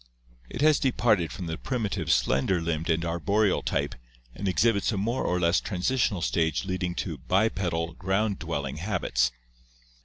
[0.49, 3.93] It has departed from the primitive slender limbed and arboreal type
[4.33, 9.31] and exhibits a more or less transitional stage leading to bipedal ground dwelling habits.